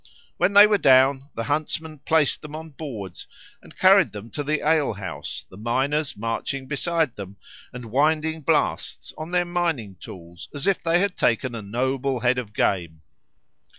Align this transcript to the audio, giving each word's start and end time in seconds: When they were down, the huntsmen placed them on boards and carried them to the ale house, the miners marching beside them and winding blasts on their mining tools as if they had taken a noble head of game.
When 0.37 0.53
they 0.53 0.65
were 0.65 0.79
down, 0.79 1.29
the 1.35 1.43
huntsmen 1.43 1.99
placed 1.99 2.41
them 2.41 2.55
on 2.55 2.71
boards 2.71 3.27
and 3.61 3.77
carried 3.77 4.13
them 4.13 4.31
to 4.31 4.43
the 4.43 4.67
ale 4.67 4.93
house, 4.93 5.45
the 5.51 5.57
miners 5.57 6.17
marching 6.17 6.65
beside 6.65 7.15
them 7.17 7.37
and 7.71 7.91
winding 7.91 8.41
blasts 8.41 9.13
on 9.15 9.29
their 9.29 9.45
mining 9.45 9.95
tools 9.99 10.49
as 10.55 10.65
if 10.65 10.81
they 10.81 10.99
had 10.99 11.15
taken 11.17 11.53
a 11.53 11.61
noble 11.61 12.21
head 12.21 12.39
of 12.39 12.51
game. 12.51 13.03